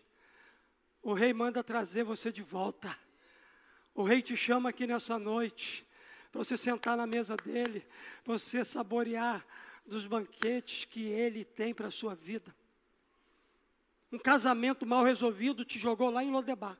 [1.02, 2.96] O rei manda trazer você de volta.
[3.94, 5.86] O rei te chama aqui nessa noite
[6.30, 7.86] para você sentar na mesa dele,
[8.24, 9.46] você saborear
[9.86, 12.54] dos banquetes que ele tem para a sua vida.
[14.10, 16.78] Um casamento mal resolvido te jogou lá em Lodebar.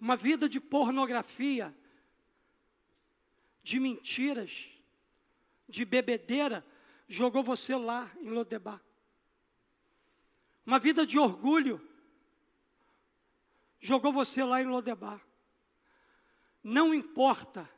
[0.00, 1.76] uma vida de pornografia,
[3.62, 4.66] de mentiras,
[5.68, 6.66] de bebedeira,
[7.06, 8.82] jogou você lá em Lodebar.
[10.64, 11.86] Uma vida de orgulho,
[13.78, 15.20] jogou você lá em Lodebar.
[16.62, 17.68] Não importa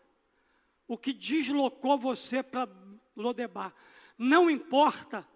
[0.86, 2.68] o que deslocou você para
[3.16, 3.74] Lodebar,
[4.16, 5.26] não importa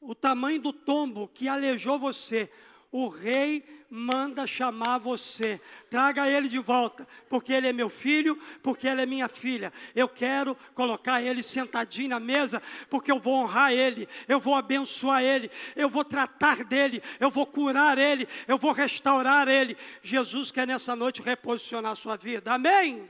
[0.00, 2.50] o tamanho do tombo que aleijou você,
[2.90, 5.60] o rei manda chamar você.
[5.88, 9.72] Traga ele de volta, porque ele é meu filho, porque ela é minha filha.
[9.94, 15.22] Eu quero colocar ele sentadinho na mesa, porque eu vou honrar ele, eu vou abençoar
[15.22, 19.76] ele, eu vou tratar dele, eu vou curar ele, eu vou restaurar ele.
[20.02, 22.52] Jesus quer nessa noite reposicionar a sua vida.
[22.52, 23.08] Amém?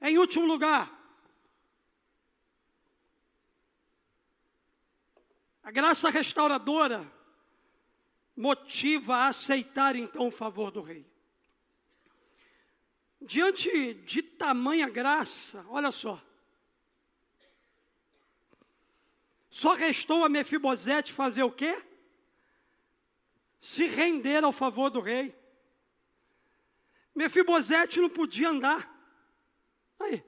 [0.00, 0.90] Em último lugar,
[5.62, 7.11] a graça restauradora
[8.36, 11.06] motiva a aceitar então o favor do rei.
[13.20, 16.20] Diante de tamanha graça, olha só.
[19.48, 21.80] Só restou a Mefibosete fazer o quê?
[23.60, 25.38] Se render ao favor do rei.
[27.14, 28.90] Mefibosete não podia andar.
[30.00, 30.24] Aí.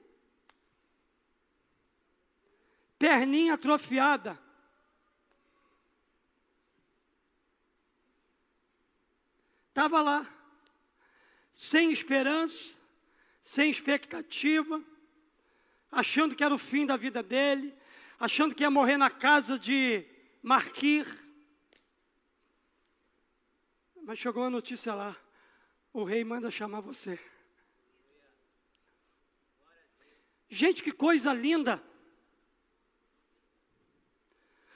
[2.97, 4.44] Perninha atrofiada.
[9.75, 10.25] Estava lá,
[11.51, 12.77] sem esperança,
[13.41, 14.81] sem expectativa,
[15.91, 17.75] achando que era o fim da vida dele,
[18.17, 20.05] achando que ia morrer na casa de
[20.41, 21.05] Marquir.
[24.03, 25.13] Mas chegou a notícia lá:
[25.91, 27.19] o rei manda chamar você.
[30.47, 31.83] Gente, que coisa linda!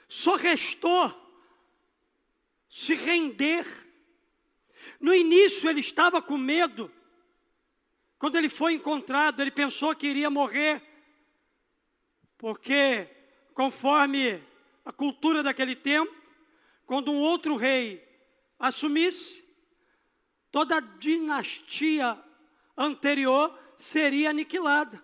[0.06, 1.10] Só restou
[2.68, 3.88] se render
[5.00, 6.92] no início ele estava com medo.
[8.18, 10.82] Quando ele foi encontrado, ele pensou que iria morrer.
[12.36, 13.08] Porque,
[13.54, 14.42] conforme
[14.84, 16.14] a cultura daquele tempo,
[16.84, 18.06] quando um outro rei
[18.58, 19.42] assumisse,
[20.50, 22.22] toda a dinastia
[22.76, 25.02] anterior seria aniquilada.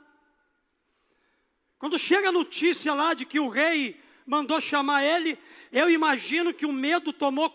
[1.79, 5.39] Quando chega a notícia lá de que o rei mandou chamar ele,
[5.71, 7.51] eu imagino que o medo tomou,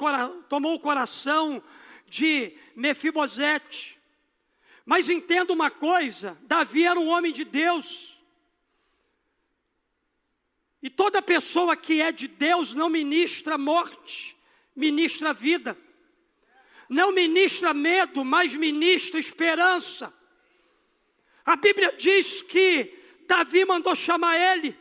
[0.47, 1.61] tomou o coração
[2.11, 3.97] de Mefibosete.
[4.85, 8.19] Mas entenda uma coisa: Davi era um homem de Deus.
[10.83, 14.35] E toda pessoa que é de Deus não ministra morte,
[14.75, 15.77] ministra vida.
[16.89, 20.13] Não ministra medo, mas ministra esperança.
[21.45, 22.93] A Bíblia diz que
[23.25, 24.77] Davi mandou chamar ele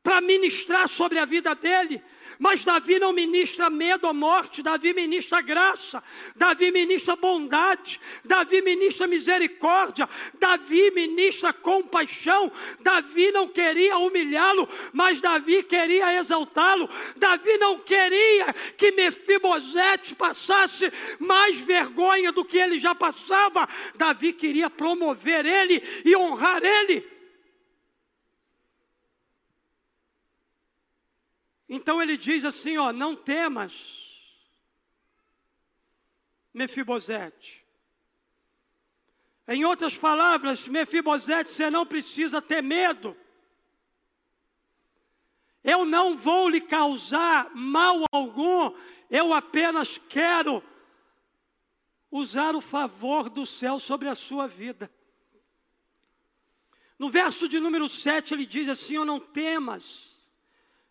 [0.00, 2.00] para ministrar sobre a vida dele.
[2.38, 6.02] Mas Davi não ministra medo ou morte, Davi ministra graça,
[6.34, 10.08] Davi ministra bondade, Davi ministra misericórdia,
[10.38, 12.50] Davi ministra compaixão.
[12.80, 16.88] Davi não queria humilhá-lo, mas Davi queria exaltá-lo.
[17.16, 23.68] Davi não queria que Mefibosete passasse mais vergonha do que ele já passava.
[23.94, 27.13] Davi queria promover ele e honrar ele.
[31.74, 33.72] Então ele diz assim: ó, não temas,
[36.52, 37.66] Mefibosete.
[39.48, 43.16] Em outras palavras, Mefibosete, você não precisa ter medo.
[45.64, 48.72] Eu não vou lhe causar mal algum,
[49.10, 50.62] eu apenas quero
[52.08, 54.88] usar o favor do céu sobre a sua vida.
[56.96, 60.13] No verso de número 7 ele diz assim: Eu não temas,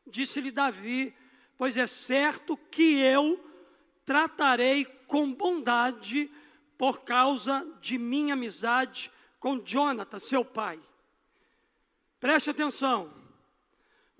[0.05, 1.13] disse-lhe Davi,
[1.57, 3.43] pois é certo que eu
[4.05, 6.29] tratarei com bondade
[6.77, 10.79] por causa de minha amizade com Jonathan, seu pai.
[12.19, 13.23] Preste atenção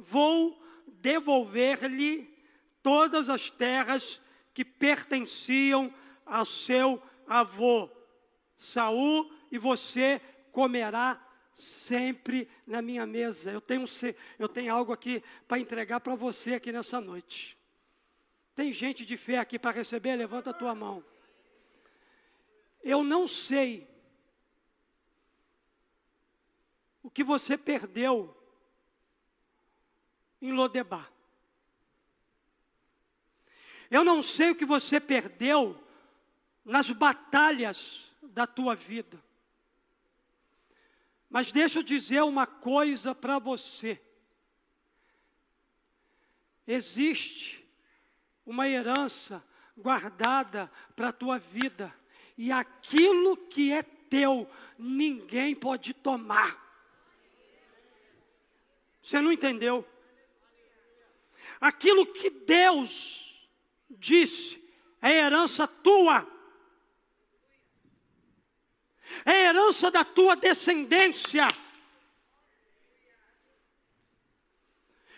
[0.04, 2.30] vou devolver-lhe
[2.82, 4.20] todas as terras
[4.54, 5.94] que pertenciam
[6.26, 7.90] ao seu avô
[8.58, 10.22] Saul, e você
[10.52, 11.22] comerá
[11.54, 13.52] sempre na minha mesa.
[13.52, 13.86] Eu tenho,
[14.40, 17.58] eu tenho algo aqui para entregar para você aqui nessa noite.
[18.56, 20.16] Tem gente de fé aqui para receber?
[20.16, 21.04] Levanta a tua mão.
[22.84, 23.88] Eu não sei
[27.02, 28.36] o que você perdeu
[30.42, 31.12] em Lodebar.
[33.90, 35.82] Eu não sei o que você perdeu
[36.66, 39.24] nas batalhas da tua vida.
[41.34, 44.00] Mas deixa eu dizer uma coisa para você.
[46.68, 47.68] Existe
[48.46, 49.44] uma herança
[49.76, 51.92] guardada para a tua vida,
[52.38, 56.56] e aquilo que é teu, ninguém pode tomar.
[59.02, 59.84] Você não entendeu?
[61.60, 63.50] Aquilo que Deus
[63.90, 64.64] disse
[65.02, 66.28] é herança tua,
[69.26, 71.48] é herança da tua descendência.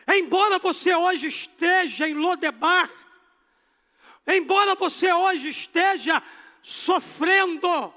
[0.07, 2.89] Embora você hoje esteja em Lodebar,
[4.27, 6.21] embora você hoje esteja
[6.61, 7.93] sofrendo,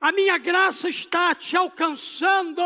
[0.00, 2.62] a minha graça está te alcançando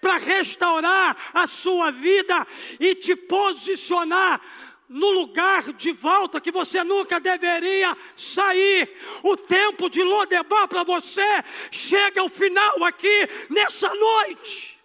[0.00, 2.46] para restaurar a sua vida
[2.78, 4.40] e te posicionar
[4.88, 8.96] no lugar de volta que você nunca deveria sair.
[9.22, 14.76] O tempo de Lodebar para você chega ao final aqui nessa noite.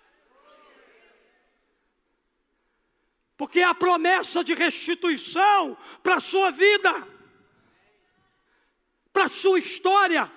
[3.38, 7.08] Porque é a promessa de restituição para a sua vida,
[9.12, 10.32] para a sua história.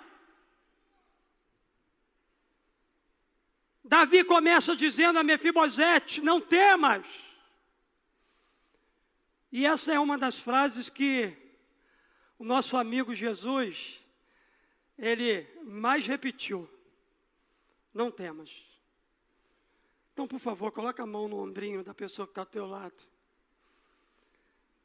[3.84, 7.06] Davi começa dizendo a Mefibosete: Não temas.
[9.56, 11.32] E essa é uma das frases que
[12.36, 14.04] o nosso amigo Jesus,
[14.98, 16.68] ele mais repetiu:
[17.94, 18.50] Não temas.
[20.12, 23.00] Então, por favor, coloca a mão no ombrinho da pessoa que está ao teu lado.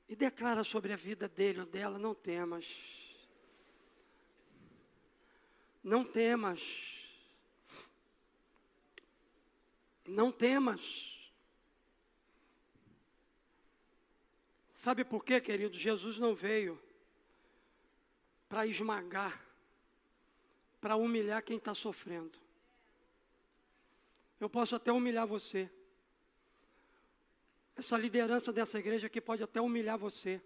[0.07, 2.67] E declara sobre a vida dele ou dela: Não temas.
[5.83, 6.61] Não temas.
[10.05, 11.18] Não temas.
[14.79, 15.75] Sabe por quê, querido?
[15.75, 16.81] Jesus não veio
[18.47, 19.45] para esmagar,
[20.79, 22.39] para humilhar quem está sofrendo.
[24.39, 25.69] Eu posso até humilhar você.
[27.75, 30.41] Essa liderança dessa igreja aqui pode até humilhar você.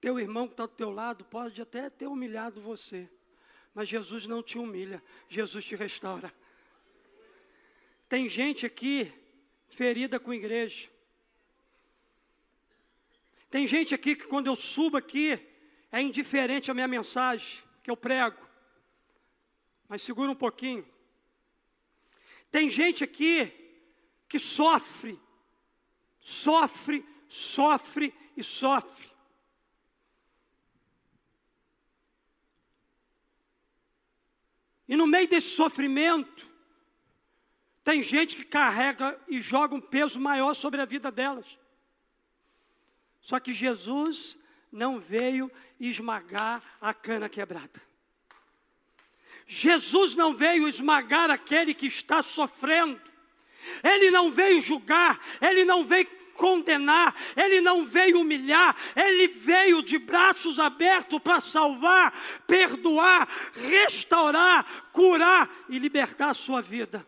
[0.00, 3.10] Teu irmão que está do teu lado pode até ter humilhado você.
[3.74, 6.32] Mas Jesus não te humilha, Jesus te restaura.
[8.08, 9.12] Tem gente aqui
[9.68, 10.91] ferida com igreja.
[13.52, 15.38] Tem gente aqui que quando eu subo aqui
[15.90, 18.40] é indiferente à minha mensagem que eu prego.
[19.86, 20.88] Mas segura um pouquinho.
[22.50, 23.52] Tem gente aqui
[24.26, 25.20] que sofre,
[26.18, 29.12] sofre, sofre e sofre.
[34.88, 36.50] E no meio desse sofrimento,
[37.84, 41.60] tem gente que carrega e joga um peso maior sobre a vida delas.
[43.22, 44.36] Só que Jesus
[44.70, 47.80] não veio esmagar a cana quebrada.
[49.46, 53.00] Jesus não veio esmagar aquele que está sofrendo.
[53.82, 59.98] Ele não veio julgar, ele não veio condenar, ele não veio humilhar, ele veio de
[59.98, 62.12] braços abertos para salvar,
[62.44, 67.06] perdoar, restaurar, curar e libertar a sua vida.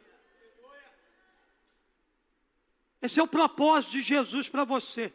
[3.02, 5.12] Esse é o propósito de Jesus para você.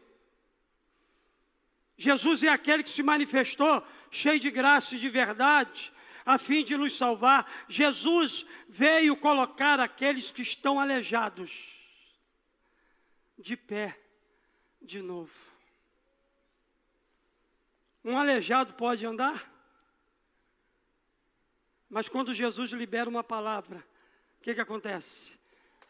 [2.00, 5.91] Jesus é aquele que se manifestou cheio de graça e de verdade,
[6.26, 7.45] a fim de nos salvar.
[7.68, 11.68] Jesus veio colocar aqueles que estão aleijados
[13.38, 14.00] de pé
[14.82, 15.30] de novo.
[18.06, 19.52] Um aleijado pode andar?
[21.89, 23.86] Mas quando Jesus libera uma palavra,
[24.39, 25.38] o que, que acontece?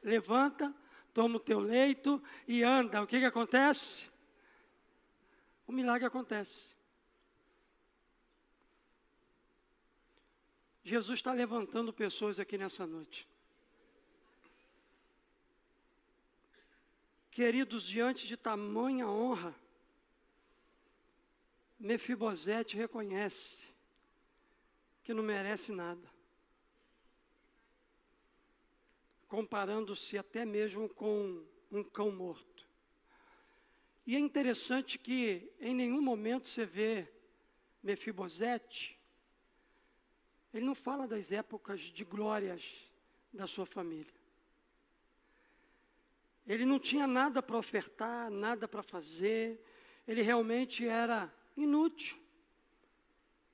[0.02, 0.74] Levanta,
[1.14, 3.04] toma o teu leito e anda.
[3.04, 4.09] O que, que acontece?
[5.70, 6.74] O milagre acontece.
[10.84, 13.28] Jesus está levantando pessoas aqui nessa noite.
[17.30, 19.54] Queridos, diante de tamanha honra,
[21.80, 23.68] Mefibosete reconhece
[25.04, 26.10] que não merece nada,
[29.28, 32.59] comparando-se até mesmo com um cão morto.
[34.10, 37.08] E é interessante que em nenhum momento você vê
[37.84, 39.00] Mefibosete,
[40.52, 42.90] ele não fala das épocas de glórias
[43.32, 44.12] da sua família.
[46.48, 49.64] Ele não tinha nada para ofertar, nada para fazer,
[50.08, 52.18] ele realmente era inútil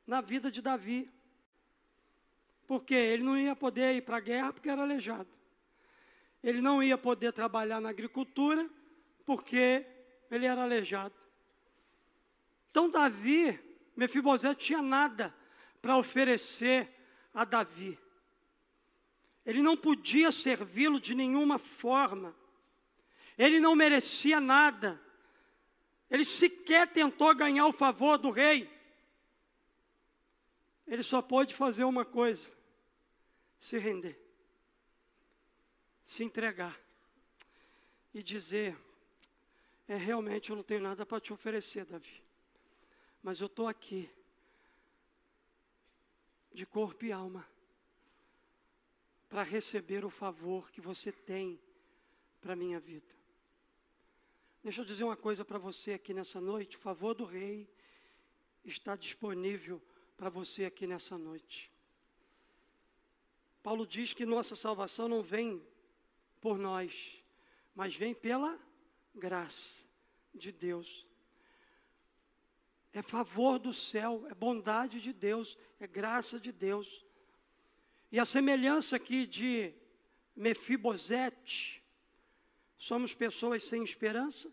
[0.07, 1.11] na vida de Davi.
[2.65, 5.37] Porque ele não ia poder ir para a guerra porque era aleijado.
[6.41, 8.69] Ele não ia poder trabalhar na agricultura
[9.25, 9.94] porque
[10.35, 11.15] ele era aleijado.
[12.69, 13.59] Então Davi,
[13.95, 15.33] Mefibosete tinha nada
[15.81, 16.91] para oferecer
[17.33, 17.97] a Davi.
[19.45, 22.35] Ele não podia servi-lo de nenhuma forma.
[23.37, 24.99] Ele não merecia nada.
[26.09, 28.69] Ele sequer tentou ganhar o favor do rei.
[30.87, 32.51] Ele só pôde fazer uma coisa:
[33.59, 34.19] se render,
[36.03, 36.79] se entregar
[38.13, 38.77] e dizer:
[39.87, 42.23] é realmente eu não tenho nada para te oferecer, Davi,
[43.21, 44.09] mas eu estou aqui,
[46.51, 47.47] de corpo e alma,
[49.29, 51.59] para receber o favor que você tem
[52.39, 53.13] para a minha vida.
[54.63, 57.69] Deixa eu dizer uma coisa para você aqui nessa noite: o favor do Rei
[58.63, 59.81] está disponível
[60.17, 61.71] para você aqui nessa noite.
[63.61, 65.61] Paulo diz que nossa salvação não vem
[66.39, 67.23] por nós,
[67.75, 68.59] mas vem pela
[69.15, 69.85] graça
[70.33, 71.05] de Deus.
[72.93, 77.05] É favor do céu, é bondade de Deus, é graça de Deus.
[78.11, 79.73] E a semelhança aqui de
[80.35, 81.83] Mefibosete,
[82.77, 84.51] somos pessoas sem esperança,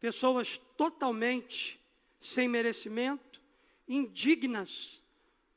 [0.00, 1.80] pessoas totalmente
[2.20, 3.42] sem merecimento,
[3.86, 5.02] indignas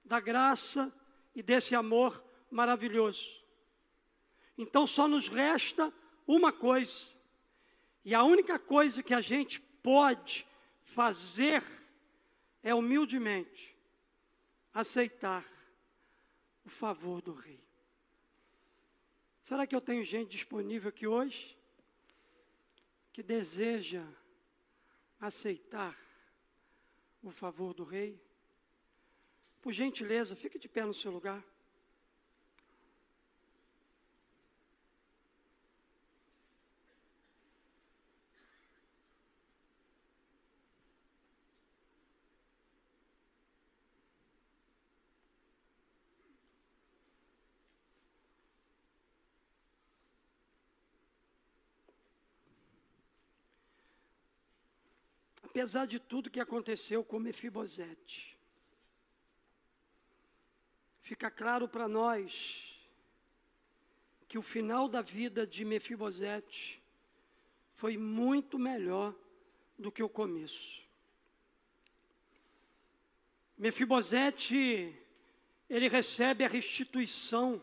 [0.04, 0.92] da graça
[1.36, 3.44] e desse amor maravilhoso.
[4.58, 5.94] Então só nos resta
[6.28, 7.16] uma coisa,
[8.04, 10.48] e a única coisa que a gente pode
[10.84, 11.64] fazer
[12.64, 13.76] é humildemente
[14.74, 15.46] aceitar
[16.64, 17.62] o favor do Rei.
[19.52, 21.58] Será que eu tenho gente disponível aqui hoje
[23.12, 24.06] que deseja
[25.20, 25.94] aceitar
[27.22, 28.18] o favor do rei?
[29.62, 31.44] Por gentileza, fique de pé no seu lugar.
[55.62, 58.36] Apesar de tudo que aconteceu com Mefibosete,
[61.02, 62.82] fica claro para nós
[64.28, 66.82] que o final da vida de Mefibosete
[67.74, 69.14] foi muito melhor
[69.78, 70.82] do que o começo.
[73.56, 74.98] Mefibosete,
[75.70, 77.62] ele recebe a restituição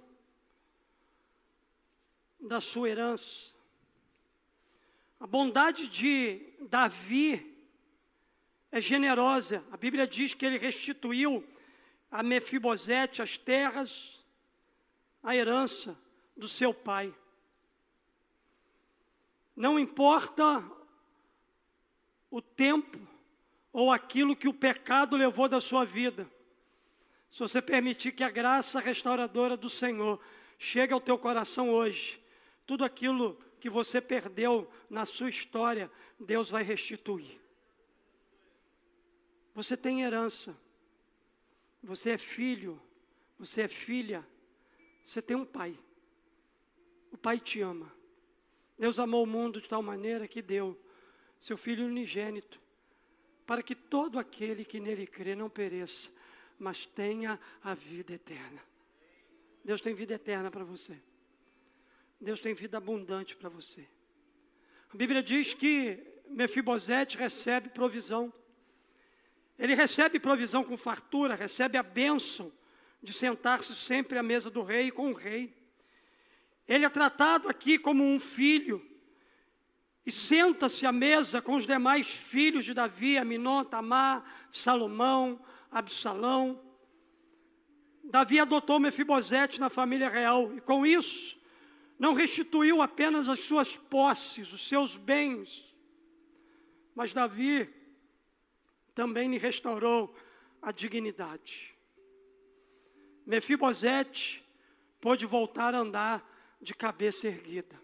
[2.39, 3.53] da sua herança.
[5.19, 7.58] A bondade de Davi
[8.71, 9.65] é generosa.
[9.71, 11.45] A Bíblia diz que ele restituiu
[12.11, 14.23] a Mefibosete as terras,
[15.23, 15.99] a herança
[16.37, 17.15] do seu pai.
[19.55, 20.65] Não importa
[22.31, 22.99] o tempo
[23.73, 26.31] ou aquilo que o pecado levou da sua vida.
[27.31, 30.21] Se você permitir que a graça restauradora do Senhor
[30.59, 32.21] chegue ao teu coração hoje,
[32.67, 37.41] tudo aquilo que você perdeu na sua história, Deus vai restituir.
[39.59, 40.57] Você tem herança.
[41.83, 42.81] Você é filho.
[43.41, 44.25] Você é filha.
[45.05, 45.77] Você tem um pai.
[47.11, 47.93] O pai te ama.
[48.79, 50.81] Deus amou o mundo de tal maneira que deu
[51.41, 52.61] seu filho unigênito,
[53.45, 56.09] para que todo aquele que nele crê não pereça,
[56.57, 58.63] mas tenha a vida eterna.
[59.65, 60.97] Deus tem vida eterna para você.
[62.21, 63.89] Deus tem vida abundante para você.
[64.95, 65.99] A Bíblia diz que
[66.29, 68.33] Mefibosete recebe provisão.
[69.59, 72.53] Ele recebe provisão com fartura, recebe a bênção
[73.03, 75.53] de sentar-se sempre à mesa do rei com o rei.
[76.67, 78.85] Ele é tratado aqui como um filho
[80.07, 85.41] e senta-se à mesa com os demais filhos de Davi, Aminon, Tamar, Salomão,
[85.71, 86.63] Absalão.
[88.05, 91.37] Davi adotou Mefibosete na família real e com isso
[91.99, 95.75] não restituiu apenas as suas posses, os seus bens,
[96.95, 97.69] mas Davi
[98.99, 100.13] também lhe restaurou
[100.61, 101.73] a dignidade.
[103.25, 104.45] Mefibosete
[105.01, 106.29] pôde voltar a andar
[106.61, 107.81] de cabeça erguida.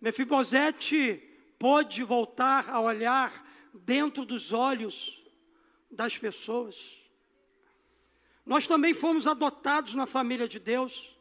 [0.00, 1.20] Mefibosete
[1.58, 5.20] pôde voltar a olhar dentro dos olhos
[5.90, 6.96] das pessoas.
[8.46, 11.18] Nós também fomos adotados na família de Deus.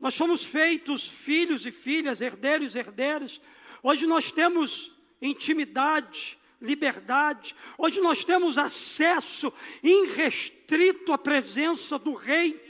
[0.00, 3.40] Nós somos feitos filhos e filhas, herdeiros e herdeiras.
[3.84, 4.90] Hoje nós temos
[5.22, 7.54] intimidade, liberdade.
[7.78, 9.52] Hoje nós temos acesso
[9.82, 12.68] irrestrito à presença do Rei.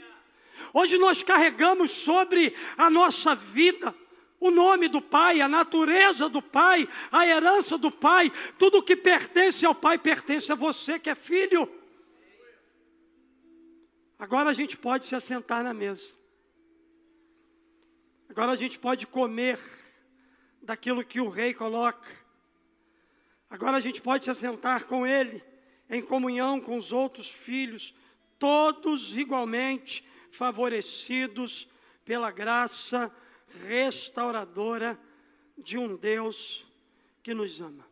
[0.73, 3.93] Hoje nós carregamos sobre a nossa vida
[4.41, 9.63] o nome do Pai, a natureza do Pai, a herança do Pai, tudo que pertence
[9.63, 11.71] ao Pai pertence a você que é filho.
[14.17, 16.09] Agora a gente pode se assentar na mesa.
[18.29, 19.59] Agora a gente pode comer
[20.61, 22.20] daquilo que o rei coloca.
[23.51, 25.43] Agora a gente pode se assentar com ele
[25.89, 27.93] em comunhão com os outros filhos,
[28.39, 31.67] todos igualmente favorecidos
[32.05, 33.13] pela graça
[33.67, 34.97] restauradora
[35.57, 36.65] de um Deus
[37.21, 37.90] que nos ama.